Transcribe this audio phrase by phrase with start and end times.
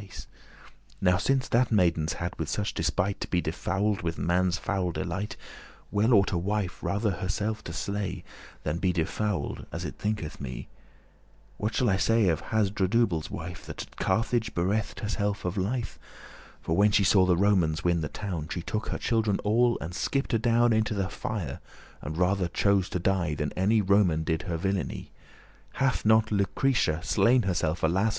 [0.00, 0.08] *same
[1.02, 5.36] Now since that maidens hadde such despite To be defouled with man's foul delight,
[5.90, 8.24] Well ought a wife rather herself to sle,* *slay
[8.62, 10.68] Than be defouled, as it thinketh me.
[11.58, 15.98] What shall I say of Hasdrubale's wife, That at Carthage bereft herself of life?
[16.62, 19.92] For, when she saw the Romans win the town, She took her children all, and
[19.94, 21.60] skipt adown Into the fire,
[22.00, 25.10] and rather chose to die, Than any Roman did her villainy.
[25.74, 28.18] Hath not Lucretia slain herself, alas!